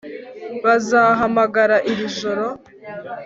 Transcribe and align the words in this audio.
Bazahamagara 0.63 1.75
iri 1.91 2.05
joro 2.17 2.45